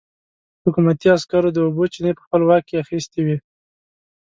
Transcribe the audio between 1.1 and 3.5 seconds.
عسکرو د اوبو چينې په خپل واک کې اخيستې وې.